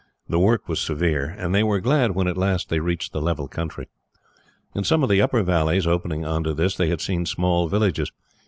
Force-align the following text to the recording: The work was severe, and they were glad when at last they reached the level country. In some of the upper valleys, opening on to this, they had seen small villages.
The 0.27 0.39
work 0.39 0.67
was 0.67 0.79
severe, 0.79 1.25
and 1.37 1.53
they 1.53 1.61
were 1.61 1.79
glad 1.79 2.15
when 2.15 2.27
at 2.27 2.35
last 2.35 2.69
they 2.69 2.79
reached 2.79 3.13
the 3.13 3.21
level 3.21 3.47
country. 3.47 3.87
In 4.73 4.83
some 4.83 5.03
of 5.03 5.09
the 5.09 5.21
upper 5.21 5.43
valleys, 5.43 5.85
opening 5.85 6.25
on 6.25 6.43
to 6.43 6.55
this, 6.55 6.75
they 6.75 6.89
had 6.89 7.01
seen 7.01 7.27
small 7.27 7.67
villages. 7.67 8.11